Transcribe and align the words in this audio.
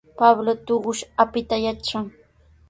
Pablo 0.19 0.51
tuqush 0.65 1.03
apita 1.23 1.55
yatran. 1.65 2.05